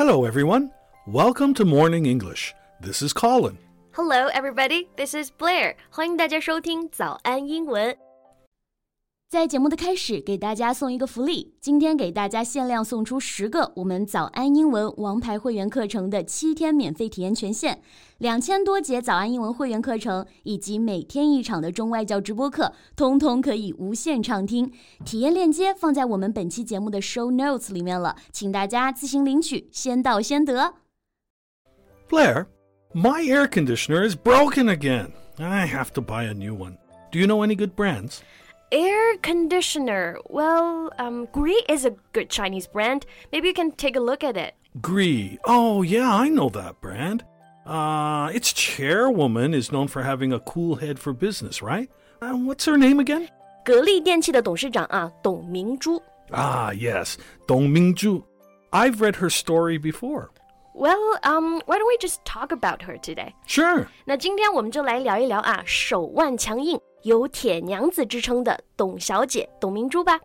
[0.00, 0.70] Hello, everyone.
[1.06, 2.54] Welcome to Morning English.
[2.80, 3.58] This is Colin.
[3.92, 4.88] Hello, everybody.
[4.96, 5.76] This is Blair.
[5.90, 7.94] 欢迎大家收听早安英文。
[9.30, 11.54] 在节目的开始，给大家送一个福利。
[11.60, 17.78] 今天给大家限量送出十个我们早安英文王牌会员课程的七天免费体验权限，
[18.18, 24.72] 两千多节早安英文会员课程以及每天一场的中外教直播课，通通可以无限畅听。
[25.04, 30.74] 体验链接放在我们本期节目的 show notes 里面了，请大家自行领取，先到先得。
[32.08, 32.46] Blair,
[32.92, 35.12] my air conditioner is broken again.
[35.38, 36.78] I have to buy a new one.
[37.12, 38.18] Do you know any good brands?
[38.72, 40.18] Air conditioner.
[40.28, 43.04] Well, um, Gree is a good Chinese brand.
[43.32, 44.54] Maybe you can take a look at it.
[44.80, 45.38] Gree.
[45.44, 47.24] Oh, yeah, I know that brand.
[47.66, 51.90] Uh, its chairwoman is known for having a cool head for business, right?
[52.22, 53.28] Uh, what's her name again?
[53.64, 56.00] 格力电器的董事长啊，董明珠。
[56.30, 58.22] Ah, yes, Dong Mingzhu.
[58.70, 60.30] I've read her story before.
[60.74, 63.34] Well, um, why don't we just talk about her today?
[63.46, 63.88] Sure.
[64.06, 70.18] 那今天我们就来聊一聊啊，手腕强硬、 有铁娘子之称的董小姐董明珠吧。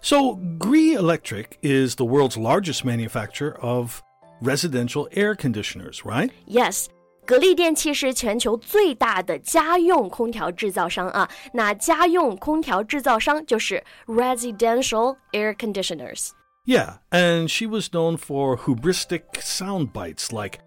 [0.00, 4.00] So, Gree Electric is the world's largest manufacturer of
[4.40, 6.30] residential air conditioners, right?
[6.46, 6.86] Yes，
[7.26, 11.28] 格力电器是全球最大的家用空调制造商啊。
[11.52, 16.30] 那家用空调制造商就是 residential air conditioners。
[16.64, 20.60] Yeah, and she was known for hubristic sound bites like,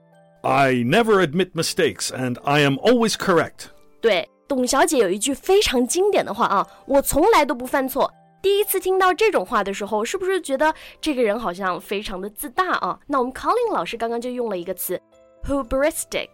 [0.44, 3.70] I never admit mistakes and I am always correct.
[4.02, 8.12] 对， 董小姐有一句非常经典的话啊，我从来都不犯错。
[8.42, 13.00] 第一次听到这种话的时候，是不是觉得这个人好像非常的自大啊？
[13.08, 15.00] 那我们 Colin 老师刚刚就用了一个词
[15.46, 16.28] hubristic。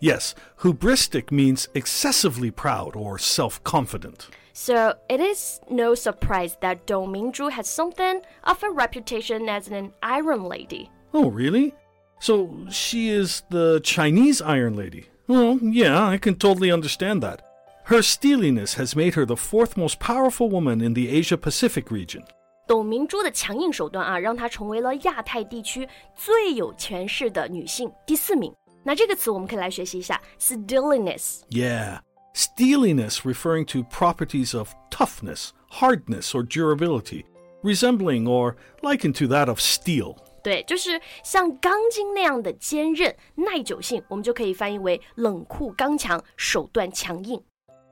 [0.00, 4.26] Yes, hubristic means excessively proud or self confident.
[4.52, 9.92] So it is no surprise that Dong Mingzhu has something of a reputation as an
[10.00, 10.90] iron lady.
[11.12, 11.74] Oh, really?
[12.20, 15.06] So she is the Chinese Iron Lady?
[15.30, 17.40] Well, yeah, I can totally understand that.
[17.84, 22.22] Her steeliness has made her the fourth most powerful woman in the Asia Pacific region.
[22.66, 28.52] 董明珠的强硬手段啊，让她成为了亚太地区最有权势的女性第四名。
[28.82, 31.42] 那这个词我们可以来学习一下 steeliness。
[31.50, 32.00] Yeah,
[32.34, 37.24] steeliness referring to properties of toughness, hardness, or durability,
[37.62, 40.16] resembling or likened to that of steel.
[40.43, 47.41] 对，就是像钢筋那样的坚韧、耐久性，我们就可以翻译为冷酷刚强、手段强硬。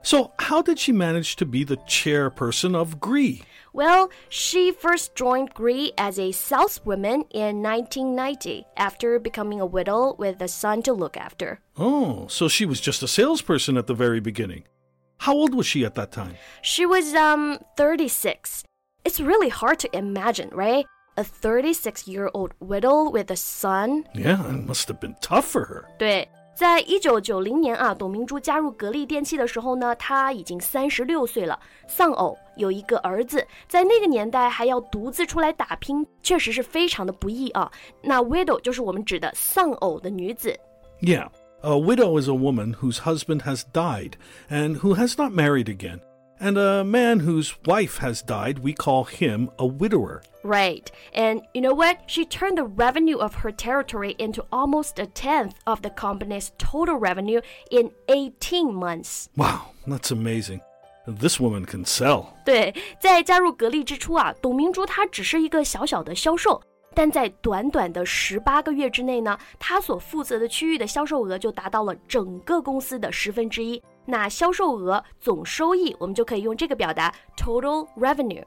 [0.01, 3.41] So, how did she manage to be the chairperson of Gree?
[3.73, 10.41] Well, she first joined Gree as a saleswoman in 1990 after becoming a widow with
[10.41, 11.59] a son to look after.
[11.77, 14.63] Oh, so she was just a salesperson at the very beginning.
[15.17, 16.35] How old was she at that time?
[16.61, 18.63] She was um 36.
[19.03, 20.85] It's really hard to imagine, right?
[21.18, 24.04] A 36-year-old widow with a son.
[24.14, 25.84] Yeah, it must have been tough for her.
[25.96, 31.56] 对，在一九九零年啊，董明珠加入格力电器的时候呢，她已经三十六岁了，
[31.86, 37.70] 丧偶，有一个儿子，在那个年代还要独自出来打拼，确实是非常的不易啊。
[38.02, 40.58] 那 widow 就是我们指的丧偶的女子。
[41.00, 41.28] Yeah,
[41.62, 44.14] a widow is a woman whose husband has died
[44.50, 46.00] and who has not married again.
[46.40, 50.20] And a man whose wife has died, we call him a widower.
[50.42, 50.90] Right.
[51.14, 51.98] And you know what?
[52.06, 56.96] She turned the revenue of her territory into almost a tenth of the company's total
[56.96, 57.40] revenue
[57.70, 59.28] in 18 months.
[59.36, 60.60] Wow, that's amazing.
[61.06, 62.26] This woman can sell.
[62.44, 66.60] 对，在加入格力之初啊，董明珠她只是一个小小的销售，
[66.94, 73.82] 但在短短的十八个月之内呢，她所负责的区域的销售额就达到了整个公司的十分之一。
[74.08, 78.44] 那销售额总收益，我们就可以用这个表达 total revenue。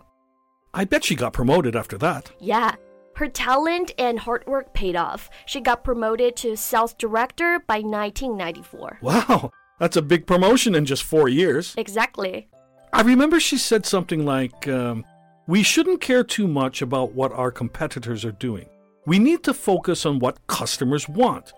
[0.72, 2.25] I bet she got promoted after that.
[2.40, 2.75] Yeah.
[3.16, 5.30] Her talent and hard work paid off.
[5.47, 9.00] She got promoted to sales director by 1994.
[9.02, 11.73] Wow, that's a big promotion in just four years.
[11.78, 12.47] Exactly.
[12.94, 15.03] I remember she said something like, um,
[15.47, 18.67] We shouldn't care too much about what our competitors are doing.
[19.05, 21.53] We need to focus on what customers want.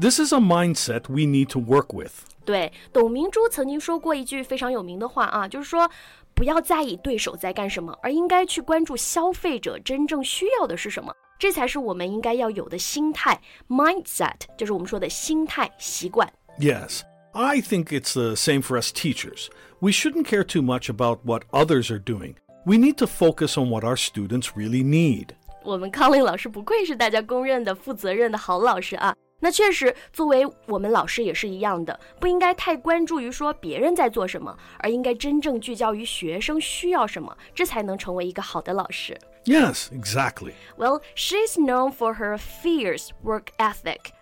[0.00, 2.12] This is a mindset we need to work with.
[2.44, 5.90] 对，董明珠曾经说过一句非常有名的话啊，就是说
[6.34, 16.30] 不要在意对手在干什么，而应该去关注消费者真正需要的是什么，这才是我们应该要有的心态 mindset，就是我们说的心态习惯。
[16.58, 17.00] Yes,
[17.32, 19.48] I think it's the same for us teachers.
[19.80, 22.34] We shouldn't care too much about what others are doing.
[22.64, 25.28] We need to focus on what our students really need.
[25.64, 29.14] 我们康令老师不愧是大家公认的负责任的好老师啊！
[29.40, 39.16] 那确实，作为我们老师也是一样的，不应该太关注于说别人在做什么，而应该真正聚焦于学生需要什么，这才能成为一个好的老师。
[39.44, 40.54] Yes, exactly.
[40.76, 44.12] Well, she's known for her fierce work ethic.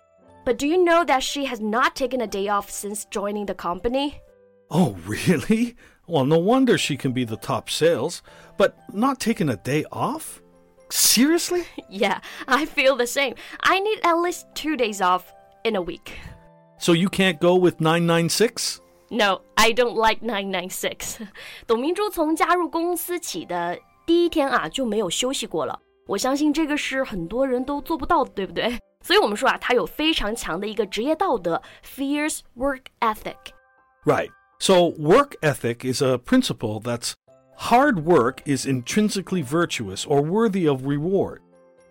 [0.45, 3.55] But do you know that she has not taken a day off since joining the
[3.55, 4.15] company?
[4.69, 5.75] Oh, really?
[6.07, 8.21] Well, no wonder she can be the top sales,
[8.57, 10.41] but not taking a day off?
[10.89, 11.63] Seriously?
[11.89, 13.35] Yeah, I feel the same.
[13.61, 15.23] I need at least two days off
[15.63, 16.11] in a week.
[16.77, 18.81] So you can't go with 996?
[19.09, 21.27] No, I don't like 996.
[21.65, 25.79] 董明珠从加入公司起的第一天啊就没有休息过了。
[26.07, 28.77] 我相信这个是很多人都做不到的，对不对？
[29.01, 34.29] 所以我们说啊，她有非常强的一个职业道德，fierce work ethic。Right.
[34.59, 37.13] So work ethic is a principle that's
[37.60, 41.42] hard work is intrinsically virtuous or worthy of reward.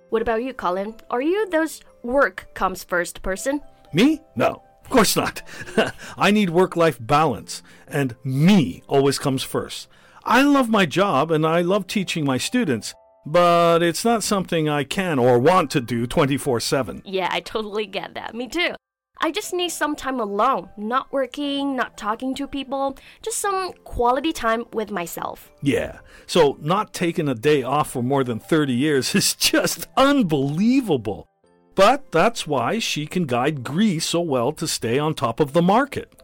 [0.09, 0.95] What about you, Colin?
[1.11, 3.61] Are you those work comes first person?
[3.93, 4.19] Me?
[4.35, 5.43] No, of course not.
[6.17, 9.87] I need work life balance, and me always comes first.
[10.23, 12.95] I love my job and I love teaching my students,
[13.25, 17.03] but it's not something I can or want to do 24 7.
[17.05, 18.33] Yeah, I totally get that.
[18.33, 18.73] Me too.
[19.21, 24.31] I just need some time alone, not working, not talking to people, just some quality
[24.31, 25.51] time with myself.
[25.61, 25.99] Yeah.
[26.25, 31.27] So, not taking a day off for more than 30 years is just unbelievable.
[31.75, 35.61] But that's why she can guide Gree so well to stay on top of the
[35.61, 36.23] market.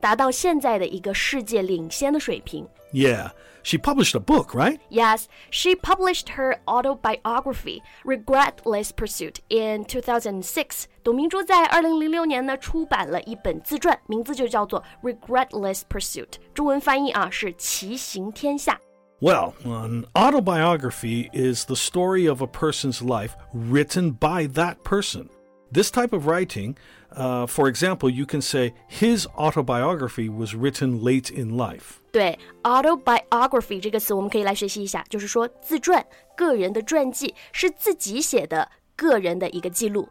[0.00, 2.66] 达到现在的一个世界领先的水平。
[2.92, 3.30] Yeah,
[3.64, 4.78] she published a book, right?
[4.88, 10.84] Yes, she published her autobiography, Regretless Pursuit, in 2006.
[11.02, 14.82] 董明珠在二零零六年呢出版了一本自传，名字就叫做
[15.12, 18.74] 《Regretless Pursuit》，中文翻译啊是《棋行天下》。
[19.20, 25.28] Well, an autobiography is the story of a person's life written by that person.
[25.71, 26.75] This type of writing,
[27.15, 31.99] uh, for example, you can say his autobiography was written late in life.
[32.11, 36.03] 对，autobiography 这个词我们可以来学习一下，就是说自传、
[36.35, 40.09] 个人的传记，是自己写的个人的一个记录。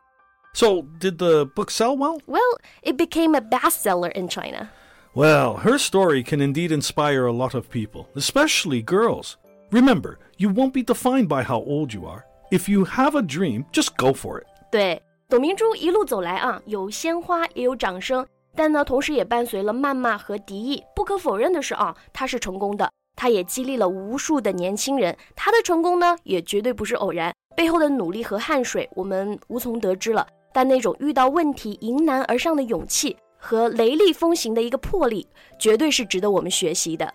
[0.54, 2.20] So, did the book sell well?
[2.26, 4.70] Well, it became a bestseller in China.
[5.14, 9.36] Well, her story can indeed inspire a lot of people, especially girls.
[9.70, 12.24] Remember, you won't be defined by how old you are.
[12.52, 14.46] If you have a dream, just go for it.
[14.70, 15.02] 对，
[15.33, 18.23] 董明珠一路走来啊，有鲜花也有掌声，
[18.55, 20.83] 但呢，同时也伴随了谩骂和敌意。
[20.95, 25.17] 不可否认的是啊，她是成功的，她也激励了无数的年轻人。
[25.35, 30.27] 她的成功呢，也绝对不是偶然，背后的努力和汗水我们无从得知了。
[30.53, 35.27] 但那种遇到问题迎难而上的勇气和雷厉风行的一个魄力，
[35.57, 37.11] 绝对是值得我们学习的。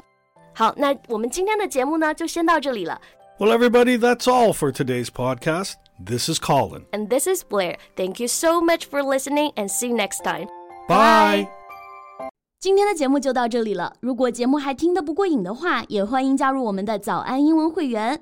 [0.52, 3.00] 好，那我们今天的节目呢，就先到这里了。
[3.38, 5.74] Well, everybody, that's all for today's podcast.
[6.03, 6.85] This is Colin.
[6.91, 7.77] And this is Blair.
[7.95, 10.47] Thank you so much for listening, and see you next time.
[10.87, 11.47] Bye.
[12.59, 13.93] 今天的节目就到这里了。
[13.99, 18.21] 如果节目还听得不过瘾的话，也欢迎加入我们的早安英文会员。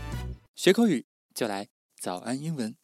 [0.63, 2.77] 学口语就来早安英文。